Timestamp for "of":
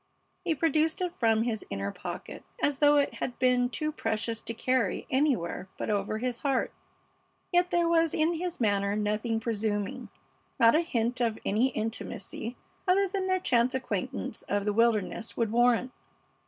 11.21-11.37, 14.49-14.65